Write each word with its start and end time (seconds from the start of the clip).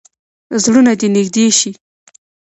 زړونه 0.63 0.91
دې 0.99 1.07
نږدې 1.15 1.45
شي. 1.57 1.71